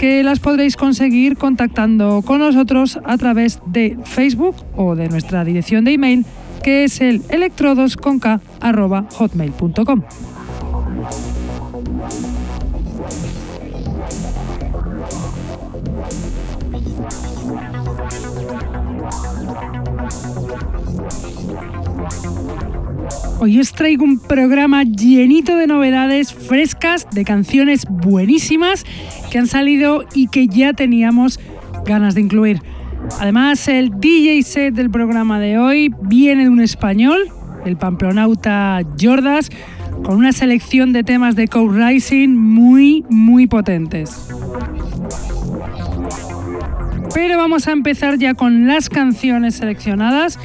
[0.00, 5.84] que las podréis conseguir contactando con nosotros a través de Facebook o de nuestra dirección
[5.84, 6.24] de email
[6.62, 10.02] que es el electrodosconk.hotmail.com.
[23.38, 28.84] Hoy os traigo un programa llenito de novedades frescas, de canciones buenísimas
[29.30, 31.40] que han salido y que ya teníamos
[31.86, 32.62] ganas de incluir.
[33.18, 37.28] Además, el DJ set del programa de hoy viene de un español,
[37.64, 39.50] el pamplonauta Jordas,
[40.04, 44.28] con una selección de temas de Code Rising muy, muy potentes.
[47.14, 50.38] Pero vamos a empezar ya con las canciones seleccionadas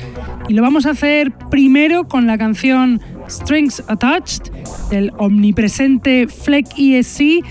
[0.48, 4.52] y lo vamos a hacer primero con la canción Strings Attached
[4.90, 7.44] del omnipresente Fleck ESC,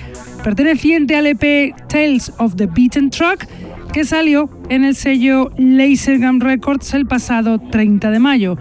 [0.45, 3.47] perteneciente al EP Tales of the Beaten Truck,
[3.95, 8.59] que salió en el sello Lasergum Records el pasado 30 de mayo.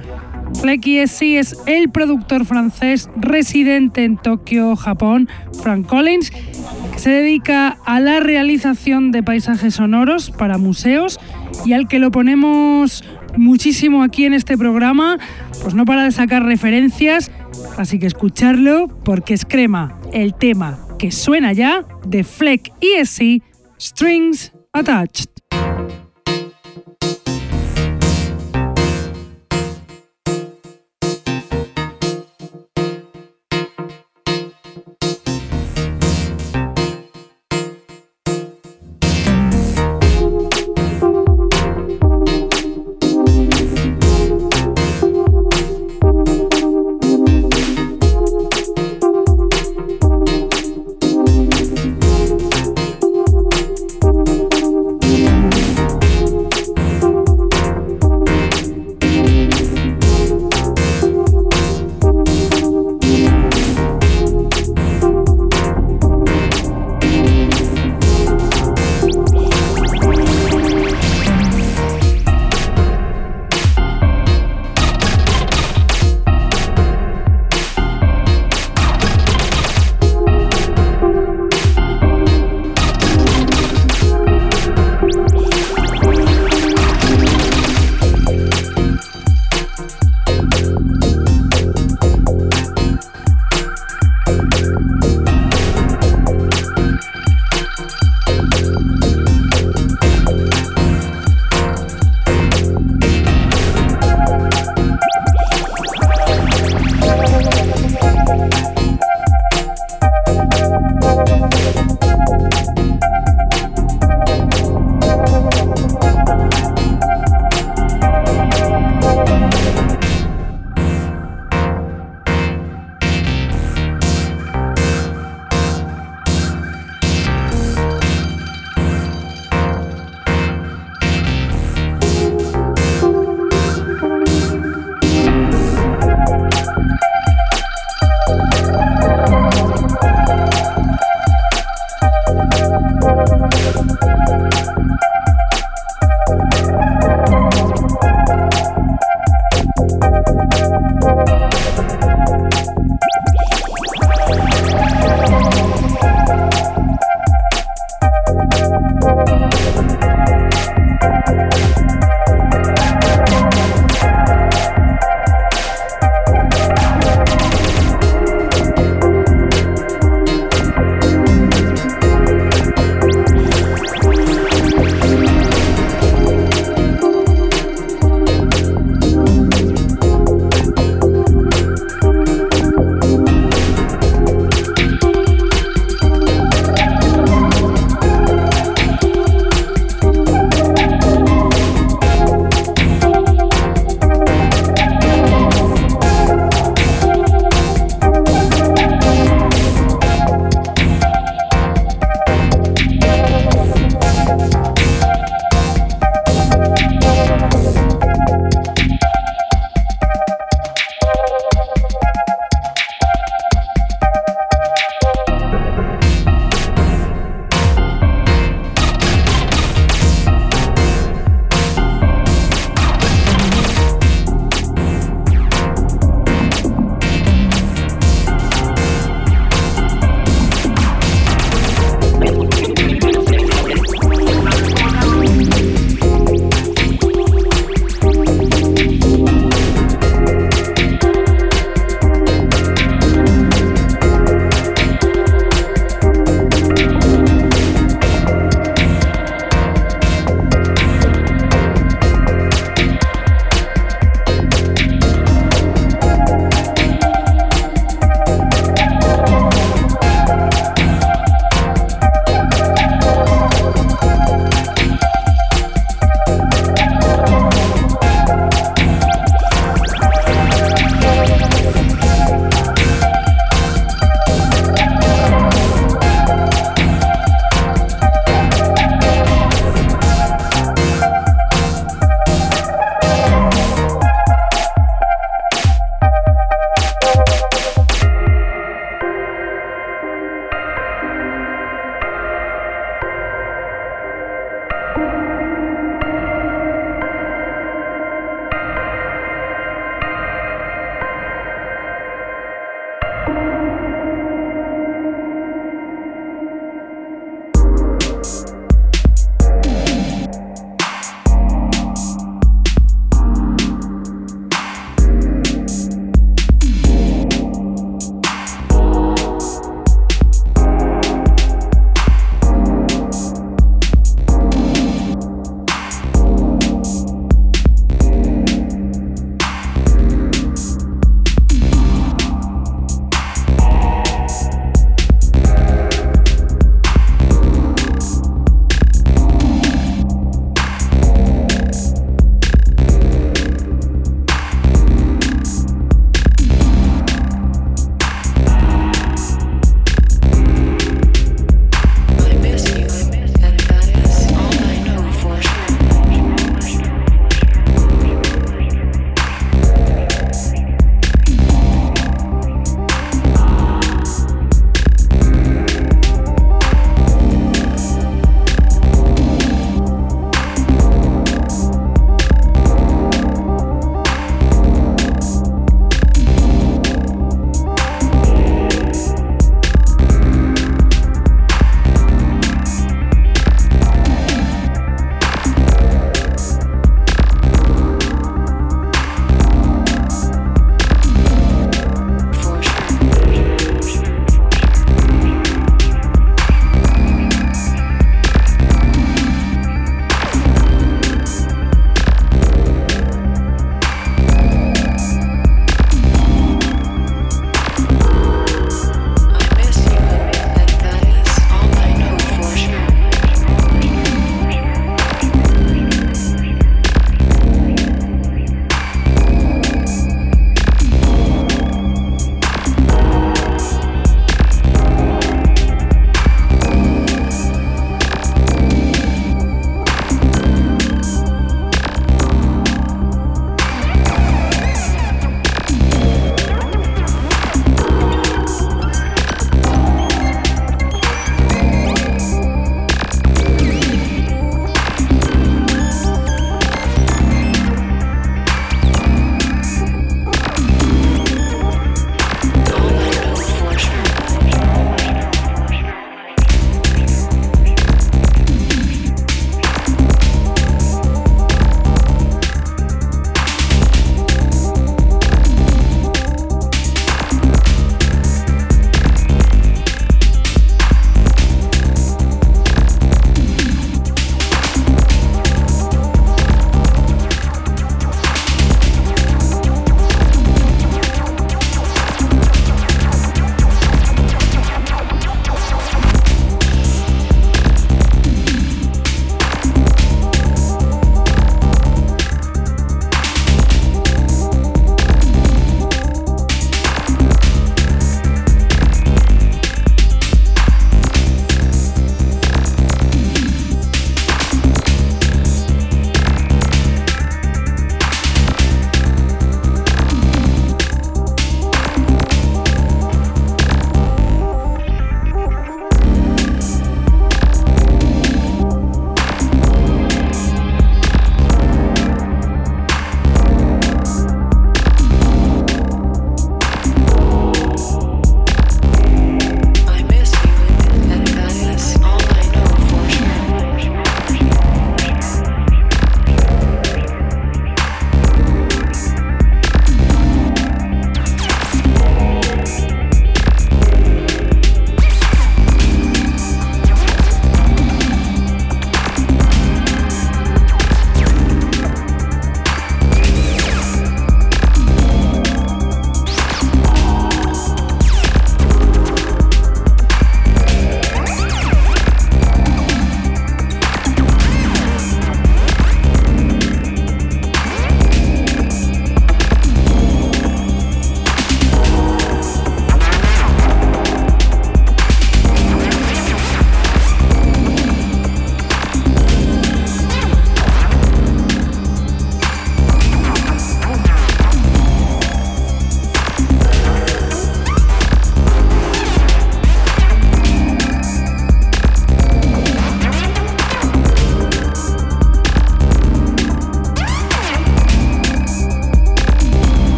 [0.62, 5.28] Fleck ESC es el productor francés residente en Tokio, Japón,
[5.62, 11.20] Frank Collins, que se dedica a la realización de paisajes sonoros para museos
[11.66, 13.04] y al que lo ponemos
[13.36, 15.18] muchísimo aquí en este programa,
[15.62, 17.30] pues no para de sacar referencias,
[17.78, 23.44] así que escucharlo porque es crema el tema que suena ya de Fleck ESC
[23.78, 25.33] Strings Attached.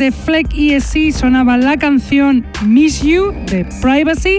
[0.00, 4.38] De Fleck ESC sonaba la canción Miss You de Privacy,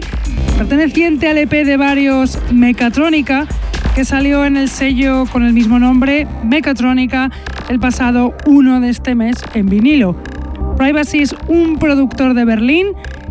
[0.57, 3.45] perteneciente al EP de varios Mechatronica,
[3.93, 7.29] que salió en el sello con el mismo nombre, Mechatronica,
[7.69, 10.15] el pasado 1 de este mes en vinilo.
[10.77, 12.87] Privacy es un productor de Berlín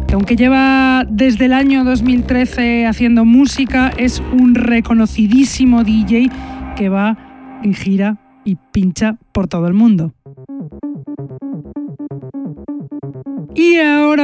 [0.07, 6.31] que aunque lleva desde el año 2013 haciendo música, es un reconocidísimo DJ
[6.77, 10.15] que va en gira y pincha por todo el mundo.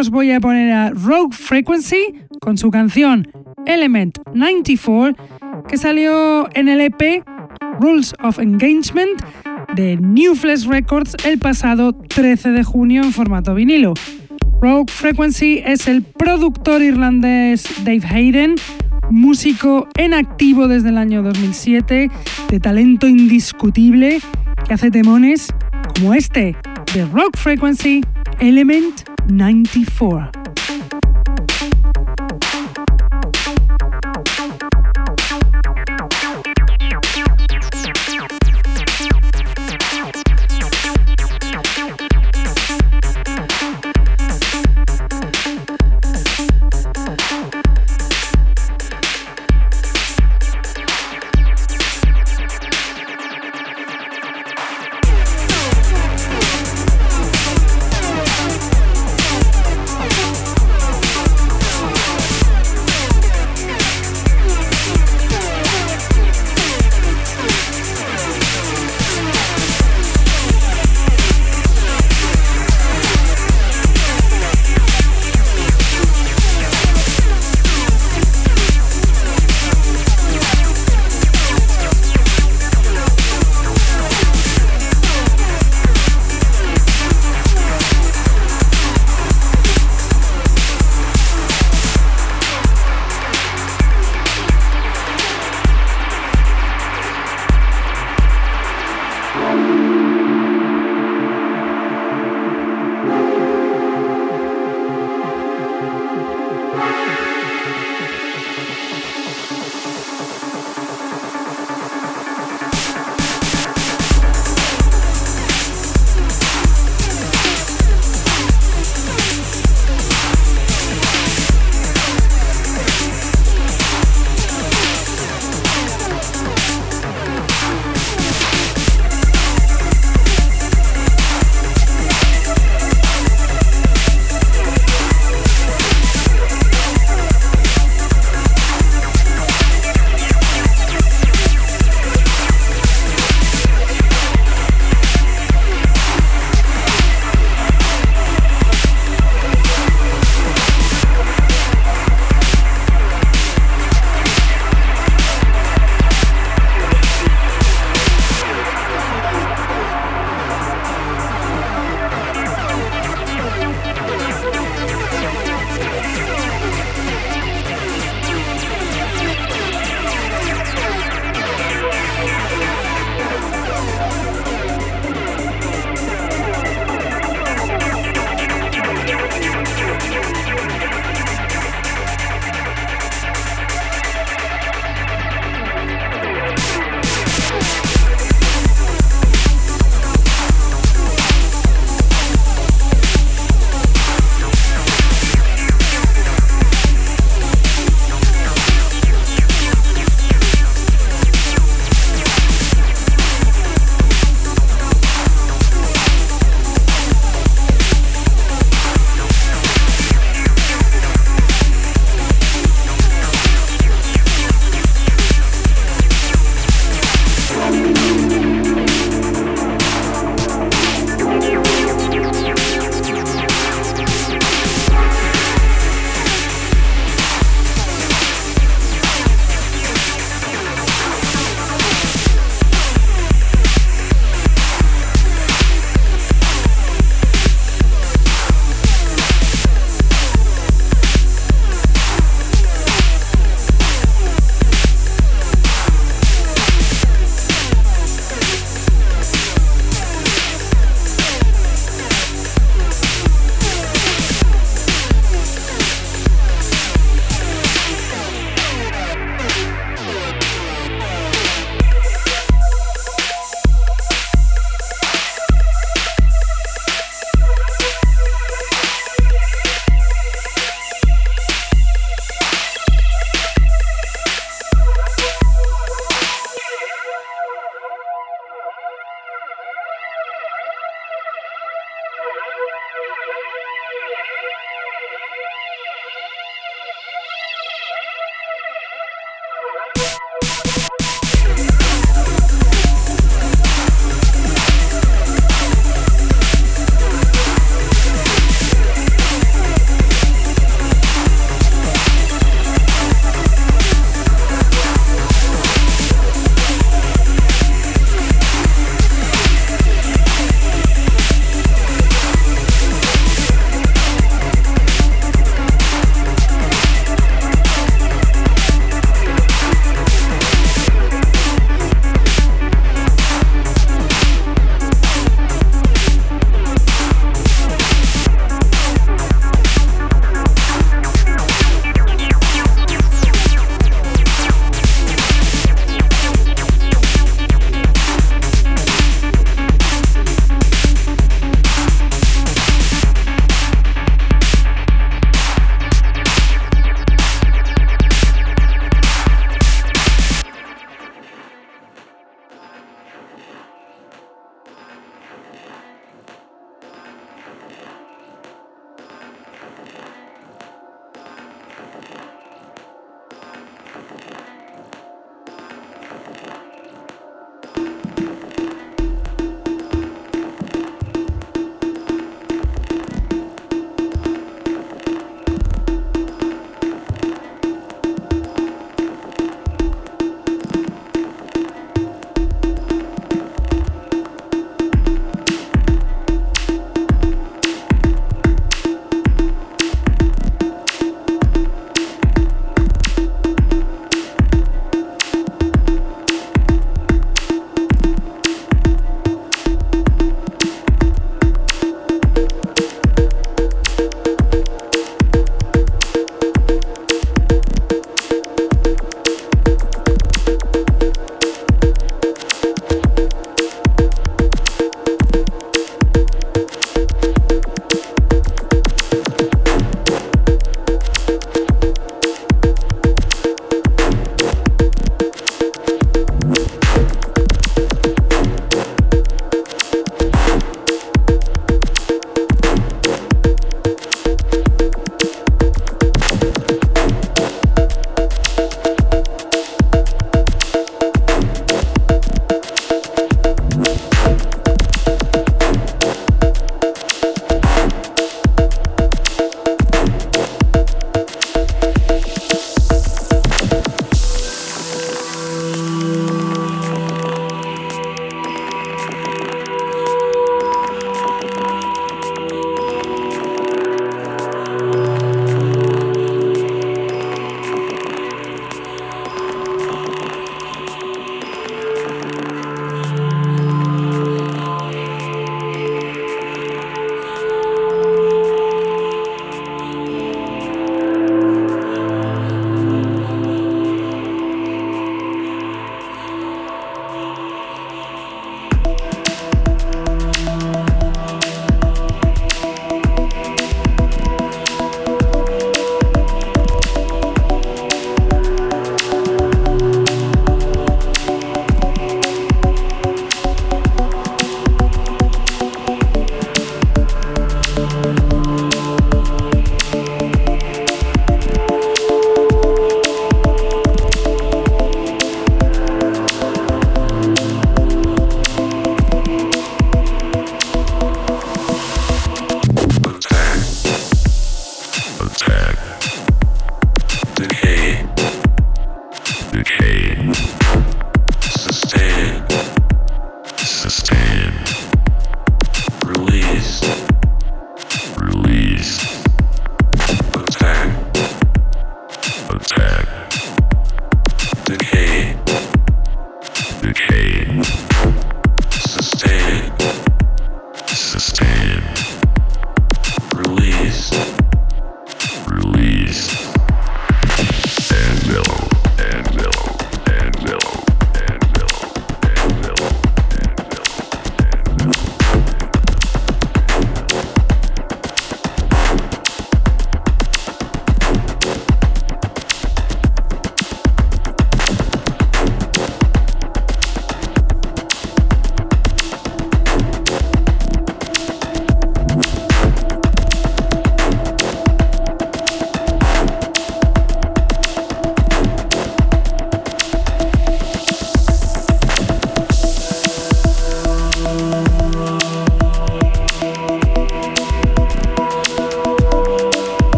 [0.00, 3.30] Os voy a poner a Rogue Frequency con su canción
[3.66, 5.14] Element 94,
[5.68, 7.22] que salió en el EP
[7.78, 9.20] Rules of Engagement
[9.74, 13.92] de New Flesh Records el pasado 13 de junio en formato vinilo.
[14.62, 18.54] Rogue Frequency es el productor irlandés Dave Hayden,
[19.10, 22.10] músico en activo desde el año 2007,
[22.48, 24.20] de talento indiscutible,
[24.66, 25.48] que hace temones
[25.94, 26.56] como este
[26.94, 28.00] de Rock Frequency
[28.38, 30.39] Element 94.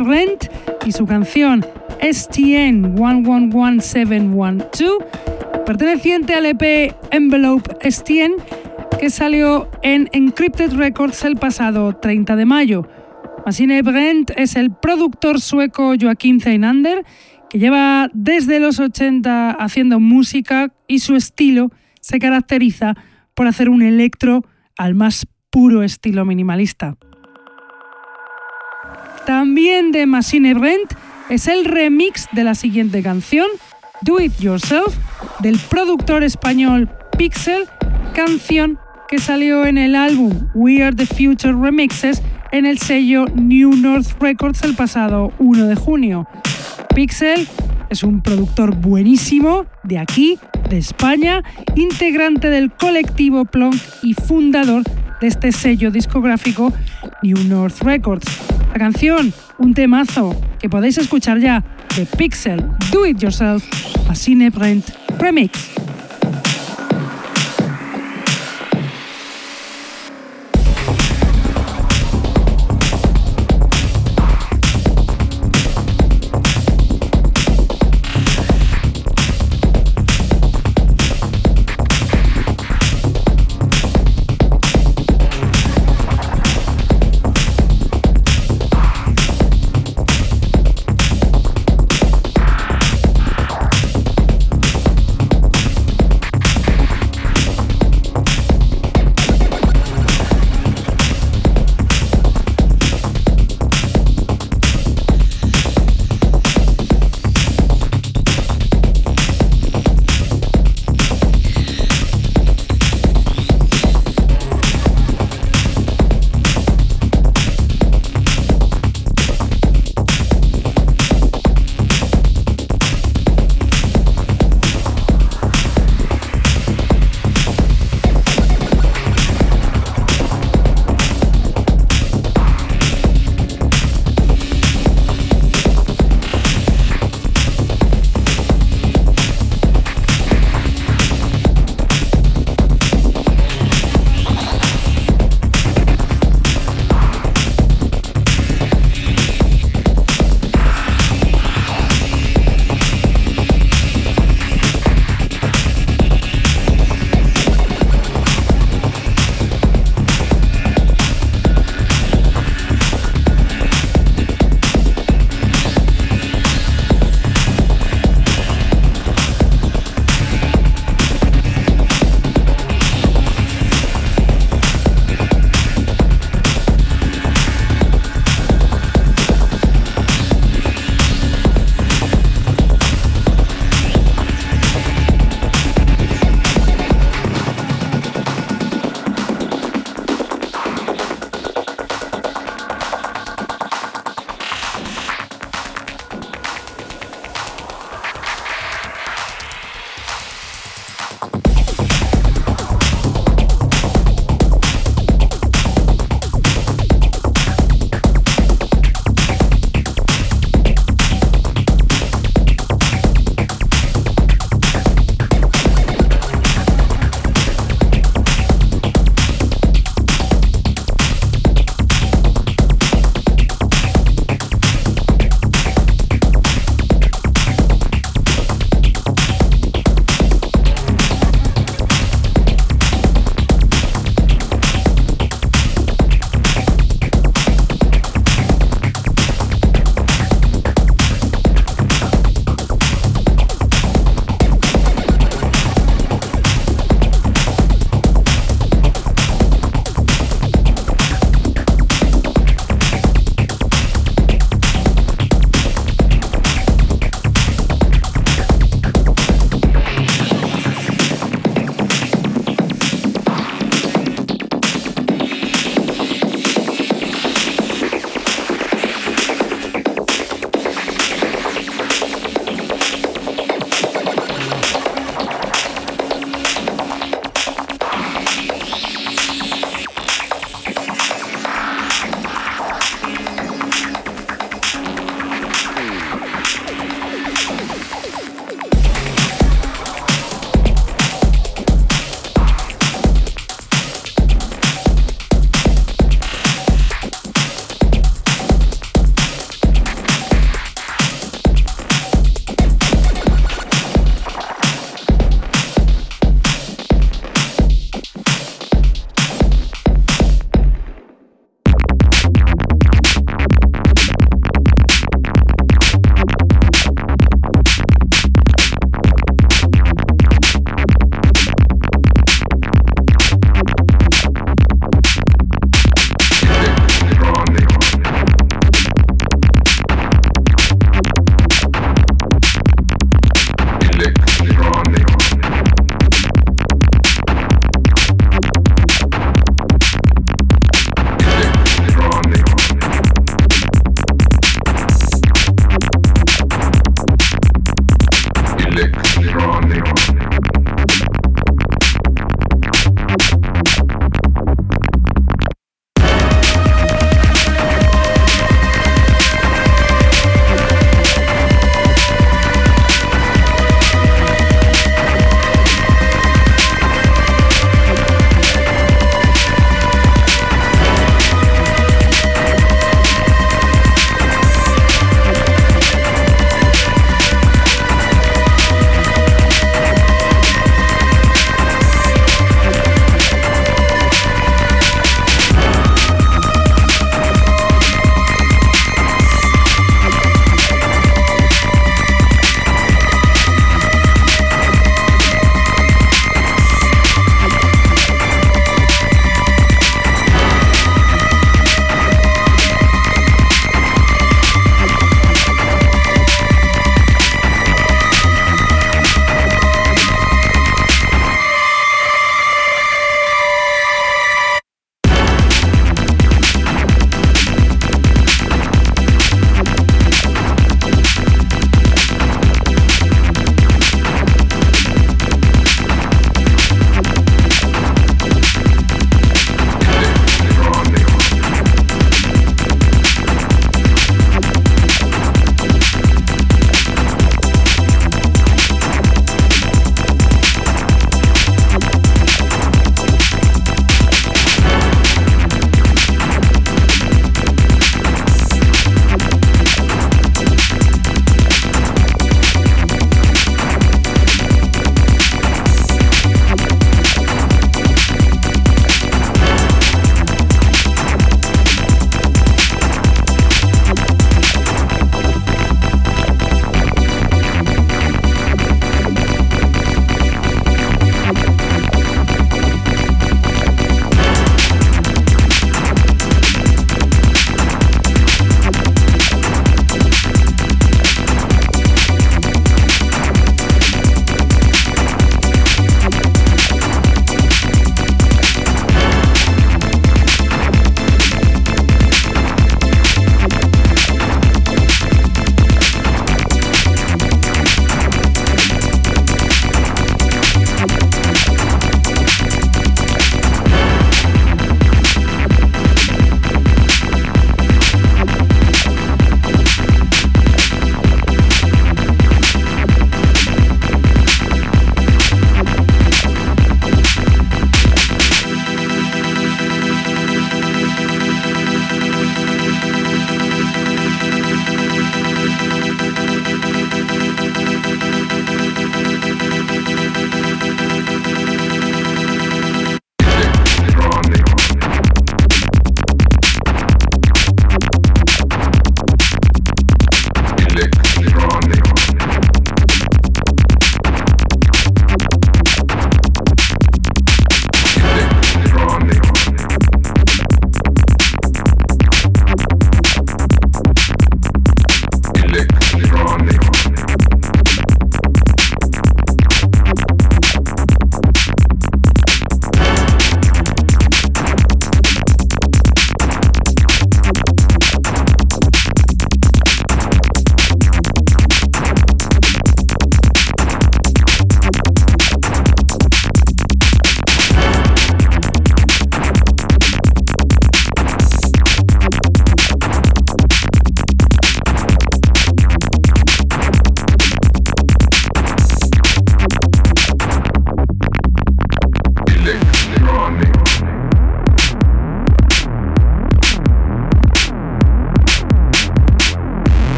[0.00, 0.46] Rent
[0.86, 1.64] y su canción
[2.00, 4.86] STN 111712,
[5.64, 8.32] perteneciente al EP Envelope STN,
[8.98, 12.88] que salió en Encrypted Records el pasado 30 de mayo.
[13.44, 17.04] Machine Brent es el productor sueco Joaquín Zeinander,
[17.50, 22.94] que lleva desde los 80 haciendo música y su estilo se caracteriza
[23.34, 24.44] por hacer un electro
[24.76, 26.96] al más puro estilo minimalista.
[29.26, 30.92] También de Machine Brent
[31.28, 33.46] es el remix de la siguiente canción,
[34.02, 34.96] Do It Yourself,
[35.40, 37.68] del productor español Pixel,
[38.14, 43.76] canción que salió en el álbum We Are the Future Remixes en el sello New
[43.76, 46.26] North Records el pasado 1 de junio.
[46.94, 47.46] Pixel
[47.90, 51.42] es un productor buenísimo de aquí, de España,
[51.76, 54.82] integrante del colectivo Plonk y fundador
[55.22, 56.72] de este sello discográfico
[57.22, 58.26] New North Records.
[58.72, 61.62] La canción, un temazo que podéis escuchar ya
[61.96, 63.64] de Pixel Do It Yourself,
[64.10, 65.70] a Cine Brent Remix.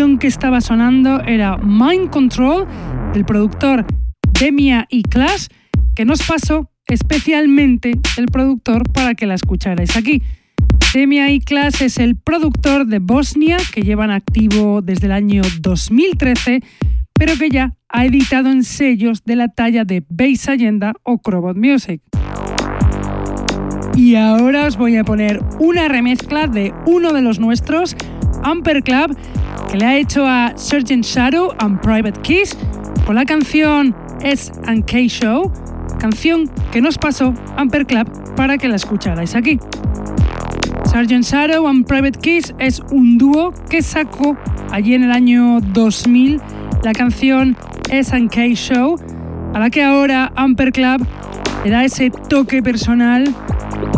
[0.00, 2.66] Que estaba sonando era Mind Control
[3.12, 3.84] del productor
[4.32, 5.48] Demia y Clash,
[5.94, 10.22] que nos pasó especialmente el productor para que la escucharais aquí.
[10.94, 16.62] Demia y Clash es el productor de Bosnia que llevan activo desde el año 2013,
[17.12, 21.58] pero que ya ha editado en sellos de la talla de Base Agenda o Crobot
[21.58, 22.00] Music.
[23.96, 27.94] Y ahora os voy a poner una remezcla de uno de los nuestros,
[28.42, 29.16] Amper Club,
[29.70, 32.56] que le ha hecho a Surgeon Shadow and Private Keys
[33.06, 34.52] con la canción S
[34.86, 35.50] K Show,
[35.98, 39.58] canción que nos pasó Amper Club para que la escucharais aquí.
[40.90, 44.36] Surgeon Shadow and Private Keys es un dúo que sacó
[44.72, 46.40] allí en el año 2000
[46.82, 47.56] la canción
[47.90, 48.96] S K Show,
[49.54, 51.06] a la que ahora Amper Club
[51.64, 53.34] le da ese toque personal.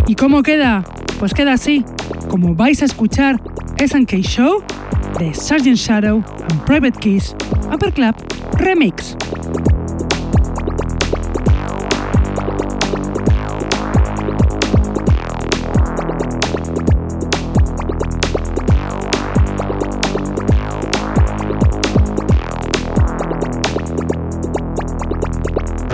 [0.07, 0.83] ¿Y cómo queda?
[1.19, 1.85] Pues queda así,
[2.29, 3.41] como vais a escuchar
[3.87, 4.63] SK Show
[5.19, 5.77] de Sgt.
[5.77, 7.35] Shadow and Private Keys
[7.69, 8.15] Upper Club
[8.59, 9.17] Remix.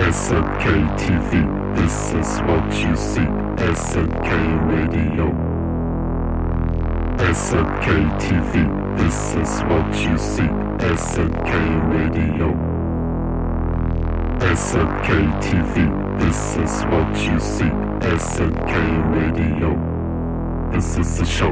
[0.09, 0.65] SMK
[1.75, 3.25] this is what you see.
[3.73, 4.29] SMK
[4.69, 5.48] Radio.
[7.19, 7.85] SNK
[8.17, 10.49] TV, this is what you see.
[10.79, 11.51] SNK
[11.91, 12.53] Radio.
[14.39, 15.09] SNK
[15.41, 17.71] TV, this is what you see.
[18.15, 18.73] SNK
[19.13, 19.75] Radio.
[20.71, 21.51] This is the show.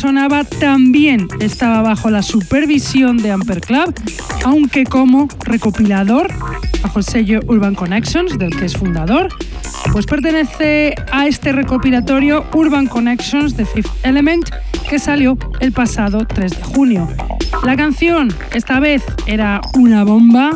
[0.00, 3.94] Sonaba también estaba bajo la supervisión de Amper Club,
[4.46, 6.32] aunque como recopilador
[6.82, 9.28] bajo el sello Urban Connections, del que es fundador,
[9.92, 14.48] pues pertenece a este recopilatorio Urban Connections de Fifth Element
[14.88, 17.06] que salió el pasado 3 de junio.
[17.62, 20.52] La canción, esta vez, era una bomba,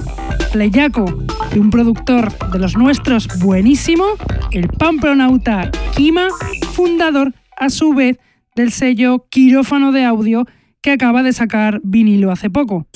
[0.53, 1.05] playaco
[1.53, 4.05] de un productor de los nuestros buenísimo,
[4.53, 6.29] el pampronauta Kima,
[6.73, 8.17] fundador a su vez
[8.55, 10.47] del sello Quirófano de Audio
[10.81, 12.87] que acaba de sacar vinilo hace poco.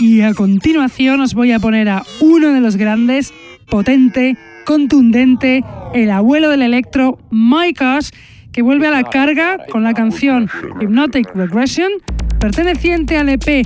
[0.00, 3.32] Y a continuación os voy a poner a uno de los grandes,
[3.70, 5.62] potente, contundente,
[5.94, 8.10] el abuelo del electro, Mike Ash,
[8.52, 10.48] que vuelve a la carga con la canción
[10.80, 11.92] Hypnotic Regression,
[12.40, 13.64] perteneciente al EP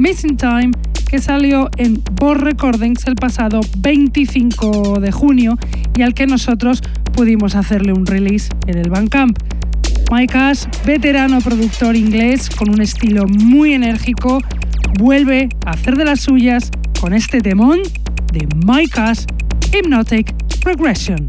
[0.00, 0.72] Missing Time,
[1.12, 5.58] que salió en Boss Recordings el pasado 25 de junio
[5.94, 6.80] y al que nosotros
[7.12, 9.38] pudimos hacerle un release en el Bandcamp.
[10.10, 14.40] Mike Ash, veterano productor inglés con un estilo muy enérgico,
[14.98, 17.80] vuelve a hacer de las suyas con este temón
[18.32, 19.26] de Mike Ash,
[19.70, 20.34] Hypnotic
[20.64, 21.26] Regression.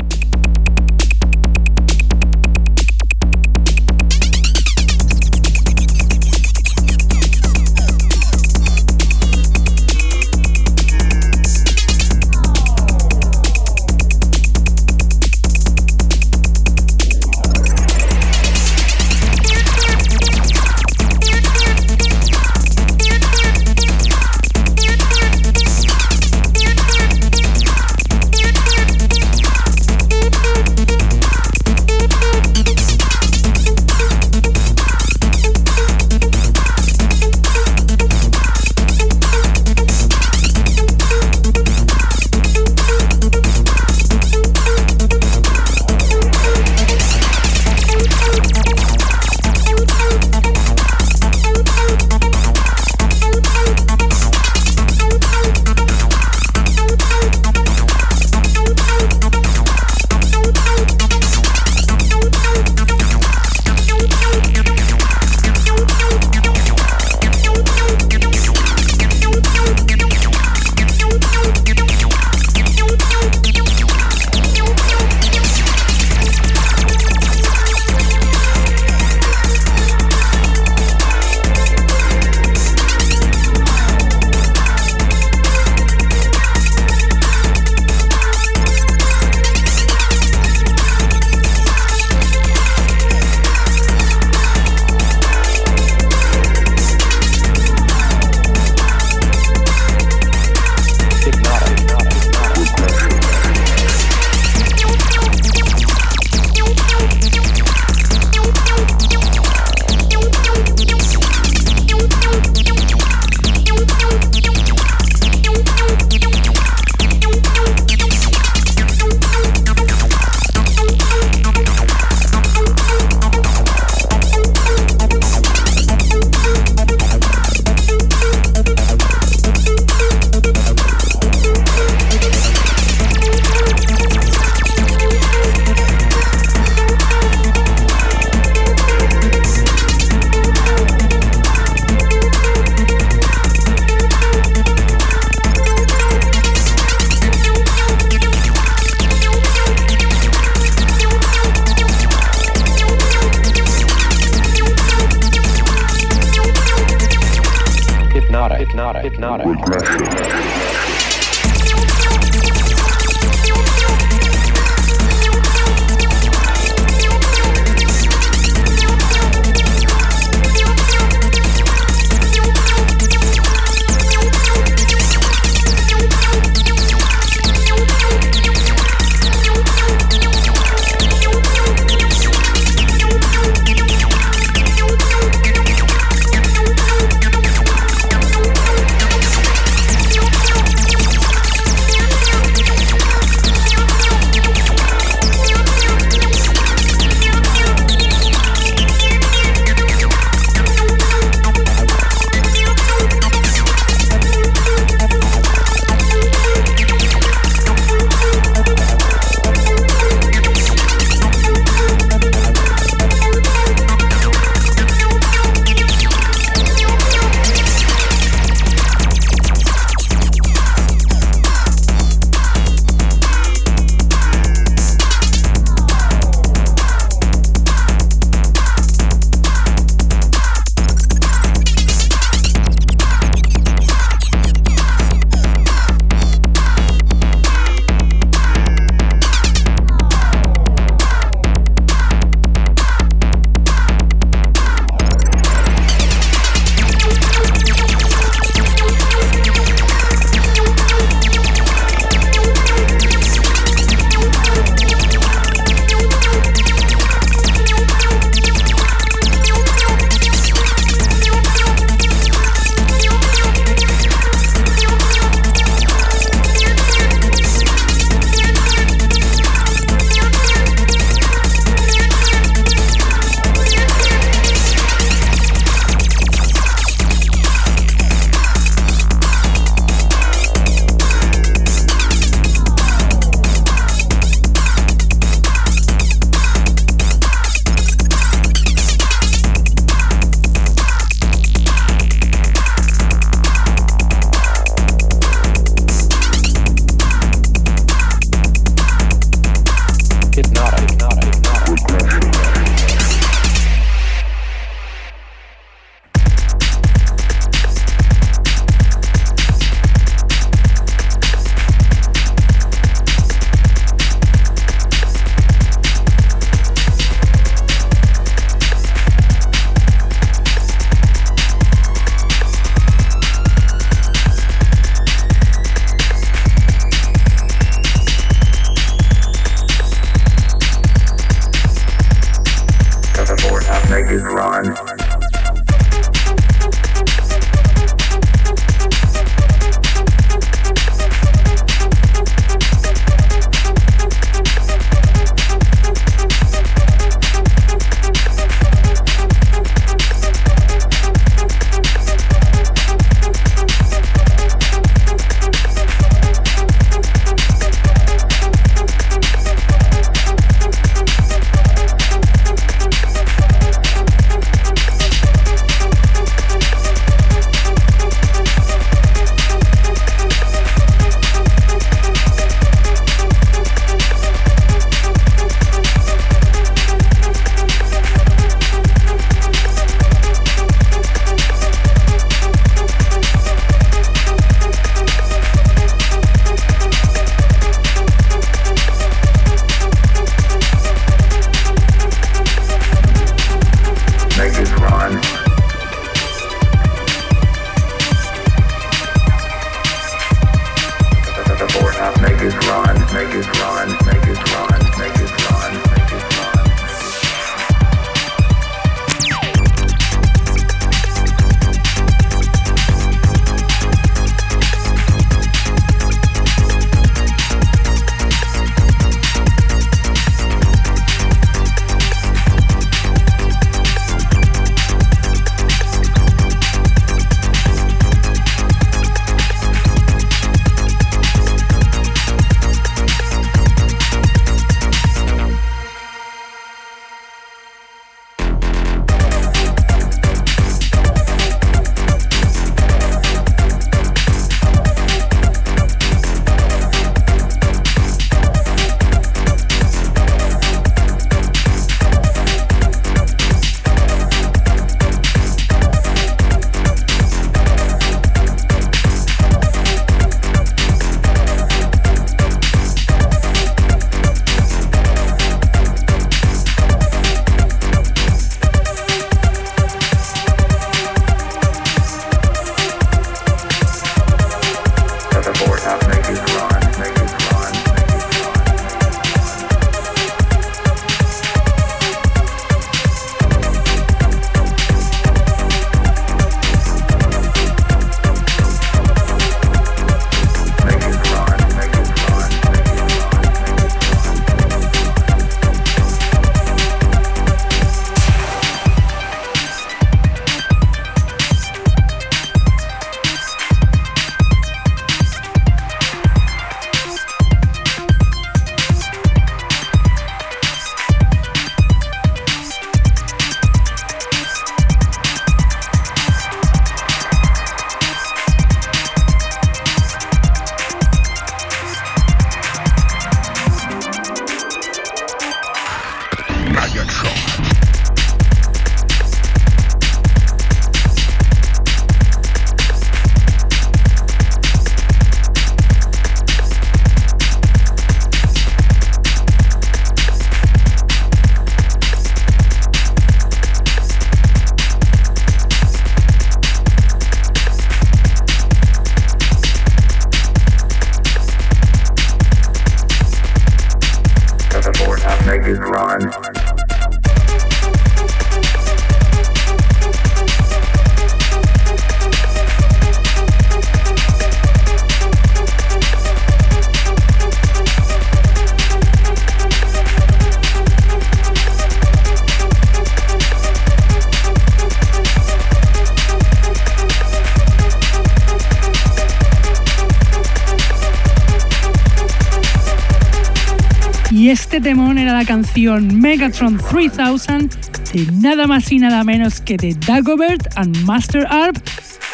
[585.75, 587.69] Megatron 3000
[588.13, 591.75] de nada más y nada menos que de Dagobert and Master Arp,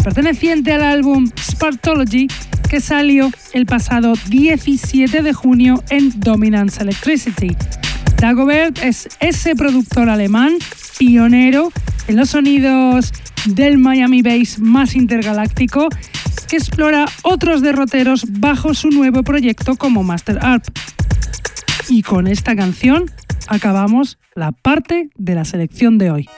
[0.03, 2.27] perteneciente al álbum Spartology
[2.69, 7.55] que salió el pasado 17 de junio en Dominance Electricity.
[8.17, 10.57] Dagobert es ese productor alemán
[10.97, 11.71] pionero
[12.09, 13.13] en los sonidos
[13.45, 15.87] del Miami Bass más intergaláctico
[16.49, 20.65] que explora otros derroteros bajo su nuevo proyecto como Master Arp.
[21.87, 23.05] Y con esta canción
[23.47, 26.29] acabamos la parte de la selección de hoy.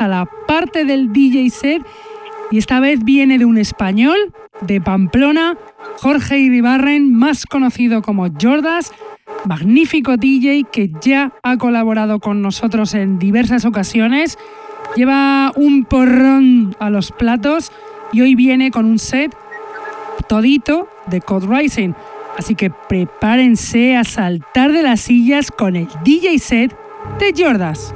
[0.00, 1.82] A la parte del DJ set
[2.50, 4.16] y esta vez viene de un español,
[4.60, 5.56] de Pamplona,
[5.98, 8.92] Jorge Iribarren, más conocido como Jordas,
[9.44, 14.38] magnífico DJ que ya ha colaborado con nosotros en diversas ocasiones,
[14.94, 17.72] lleva un porrón a los platos
[18.12, 19.36] y hoy viene con un set
[20.28, 21.92] todito de Code Rising.
[22.38, 26.76] Así que prepárense a saltar de las sillas con el DJ set
[27.18, 27.94] de Jordas.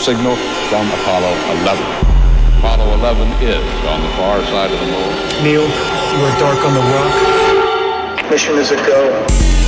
[0.00, 0.34] Signal
[0.70, 1.28] from Apollo
[1.60, 1.84] 11.
[2.58, 5.44] Apollo 11 is on the far side of the moon.
[5.44, 8.30] Neil, you are dark on the rock.
[8.30, 9.59] Mission is a go.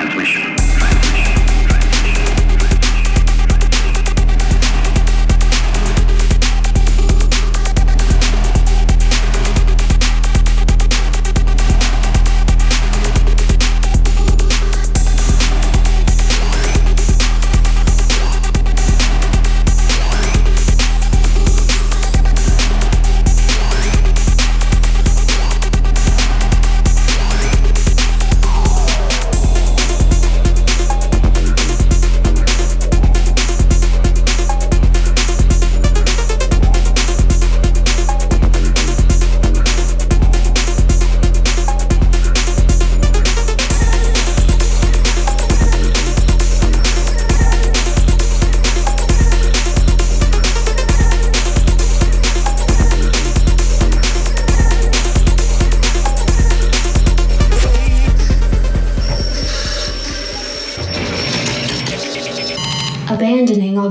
[0.00, 0.59] transmission.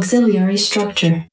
[0.09, 1.28] axillary structure.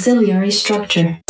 [0.00, 1.20] Auxiliary structure.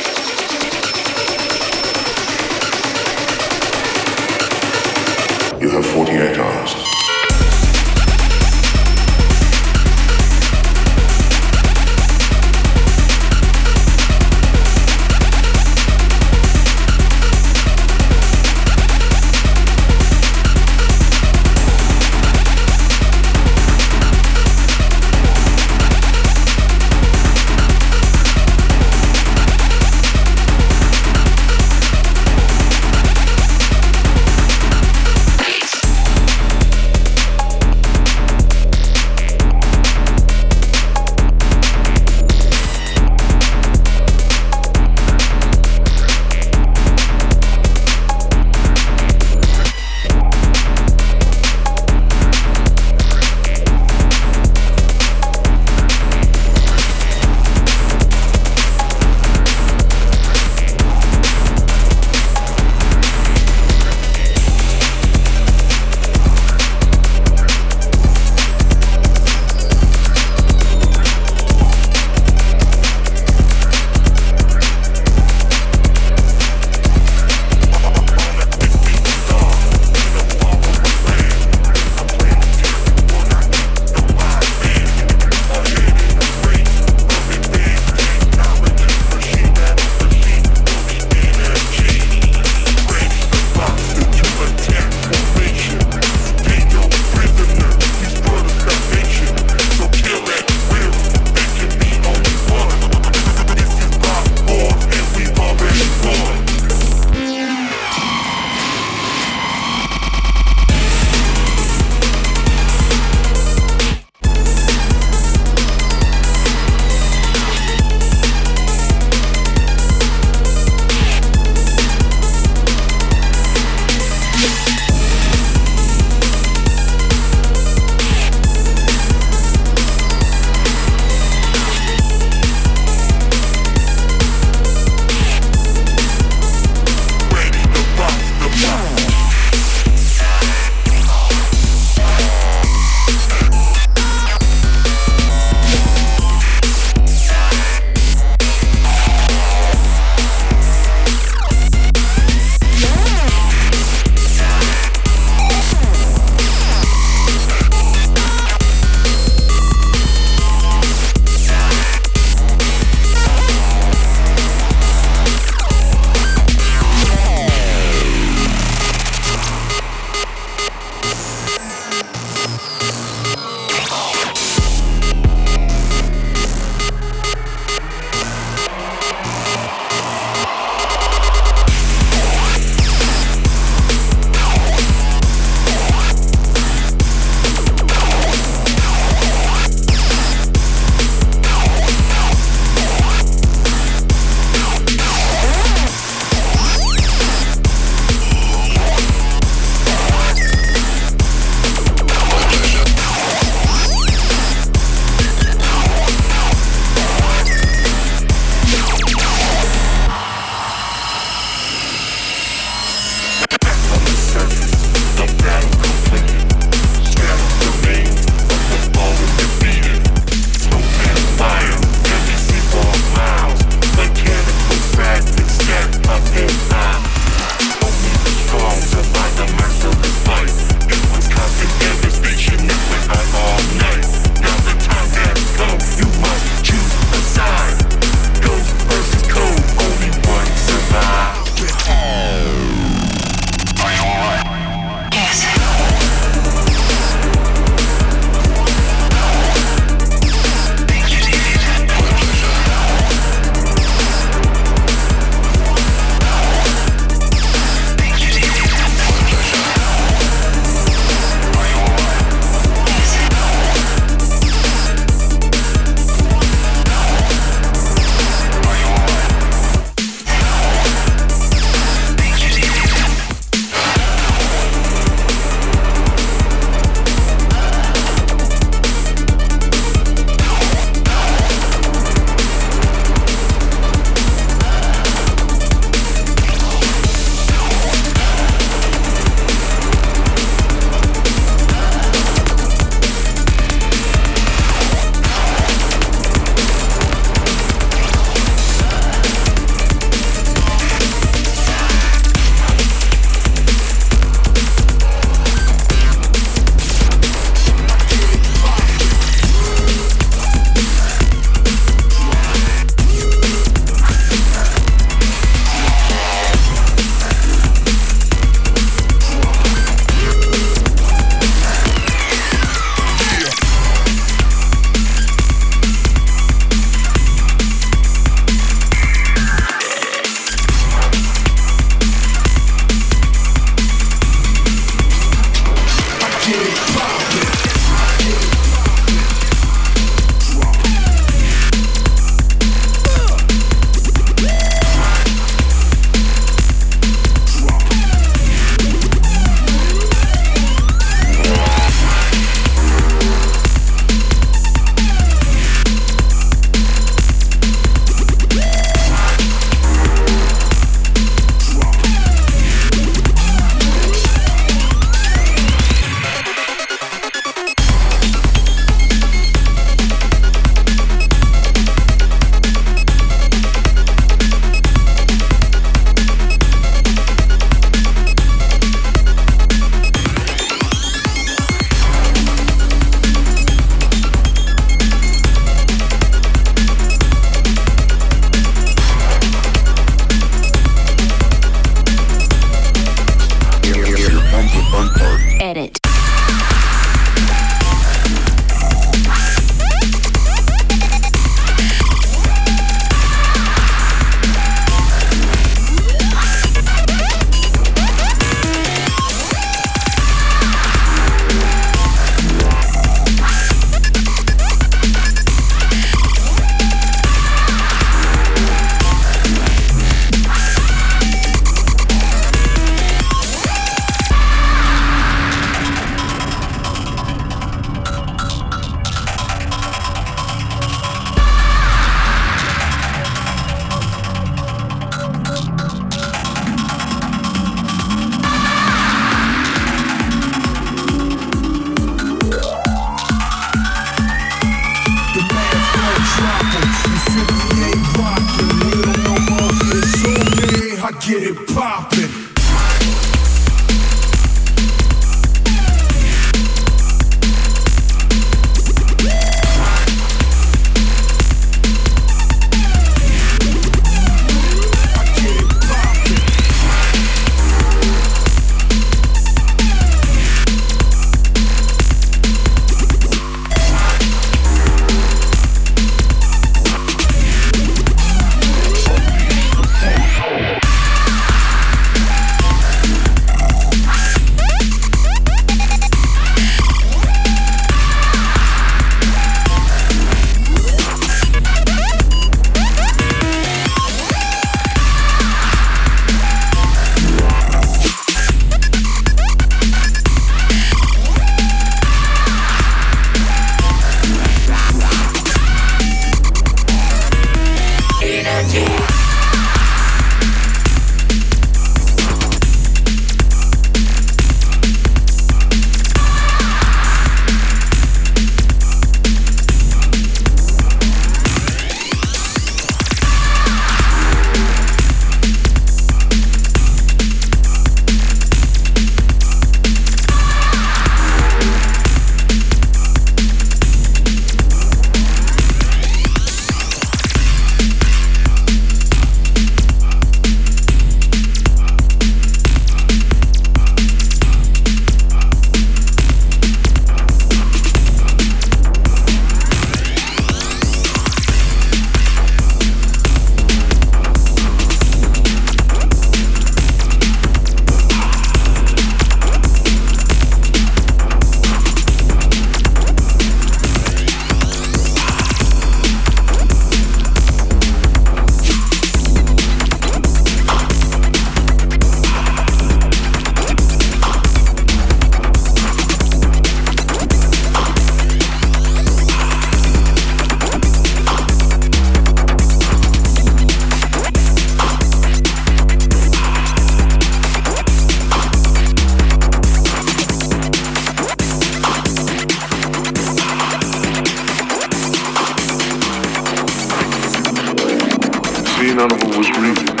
[599.01, 600.00] none of them was real.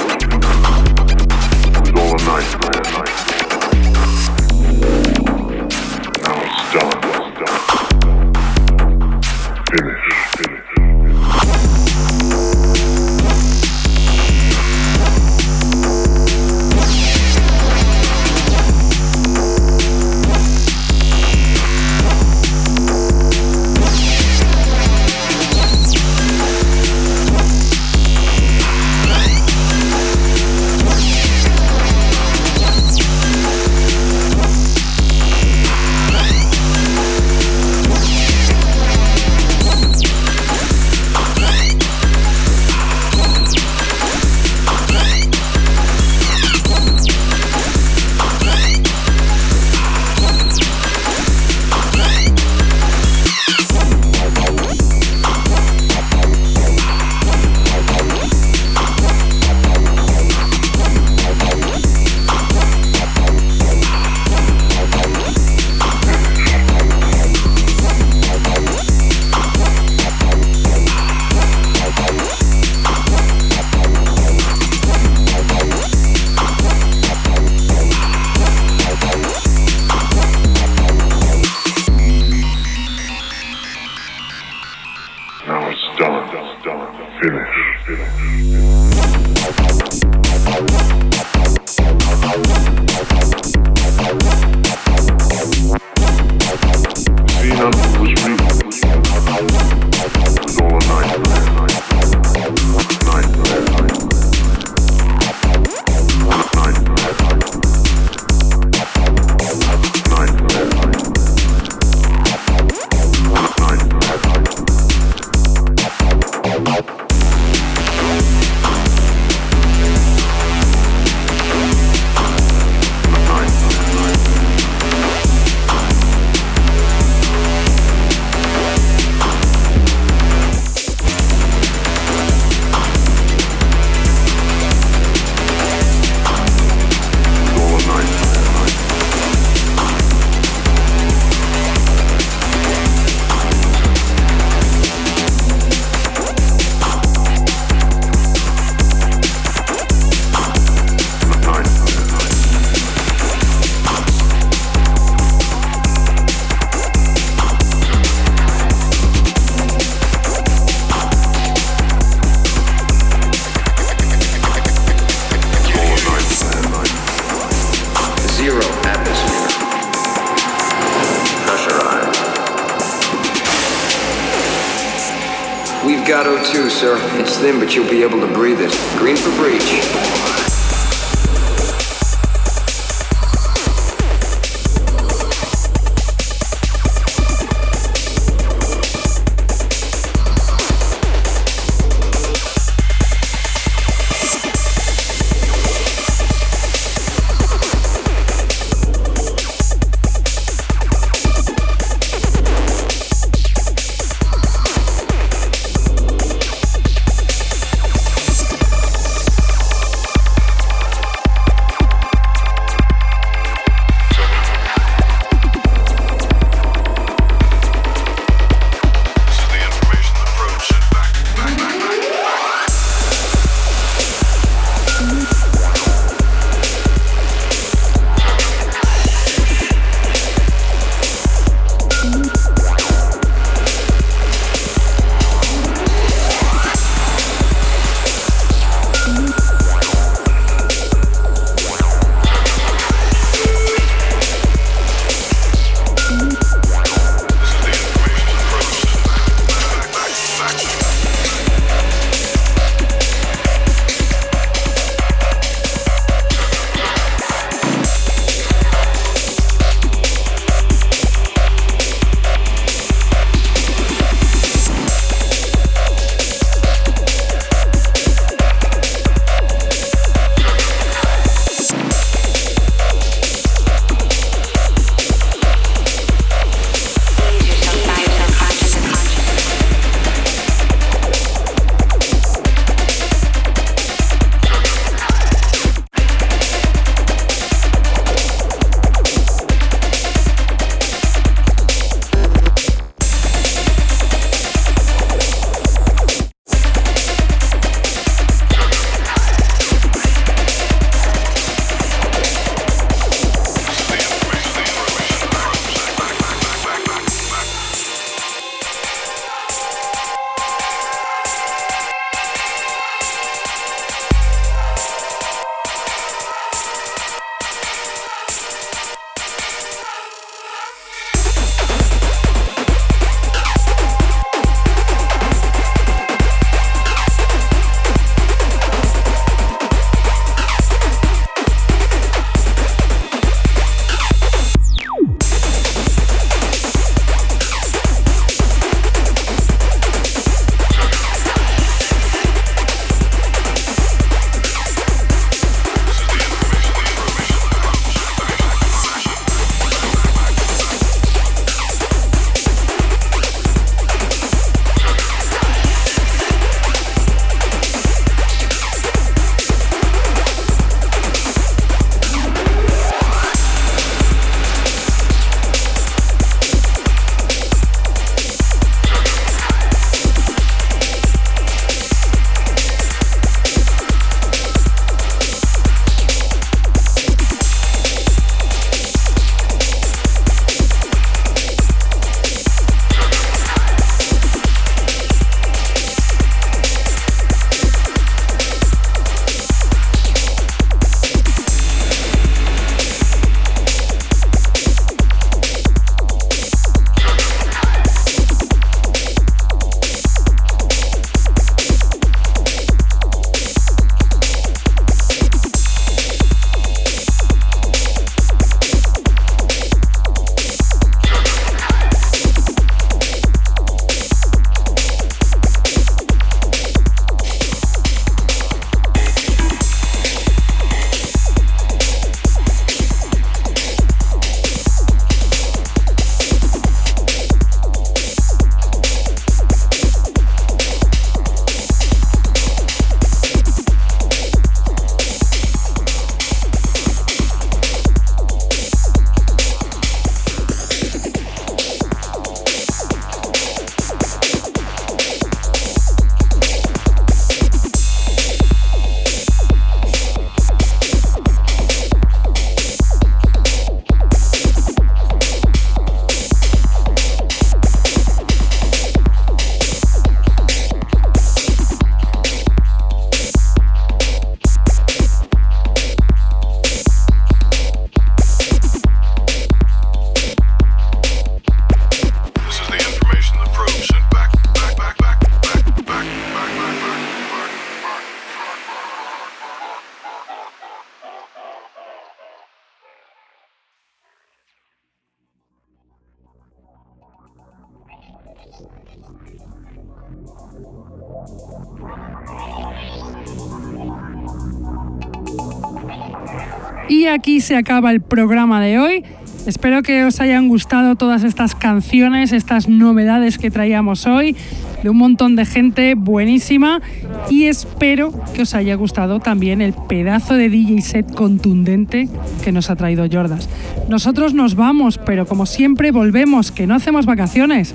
[497.41, 499.03] Se acaba el programa de hoy.
[499.47, 504.35] Espero que os hayan gustado todas estas canciones, estas novedades que traíamos hoy,
[504.83, 506.81] de un montón de gente buenísima.
[507.29, 512.07] Y espero que os haya gustado también el pedazo de DJ set contundente
[512.43, 513.49] que nos ha traído Jordas.
[513.89, 517.73] Nosotros nos vamos, pero como siempre volvemos, que no hacemos vacaciones.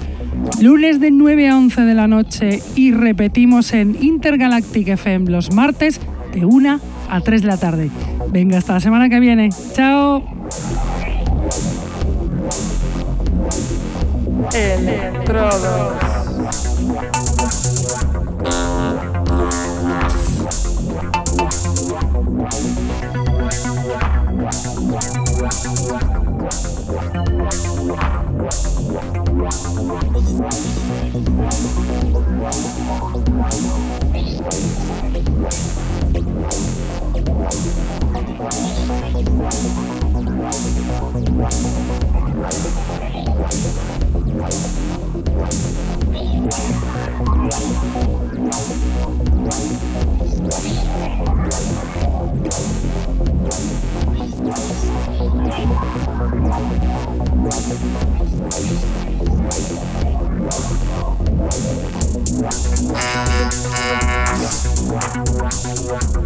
[0.61, 6.01] Lunes de 9 a 11 de la noche y repetimos en Intergalactic FM los martes
[6.33, 6.81] de 1
[7.11, 7.91] a 3 de la tarde.
[8.31, 9.51] Venga, hasta la semana que viene.
[9.75, 10.23] Chao.
[14.55, 16.66] Electrodos.
[65.87, 66.26] Wow.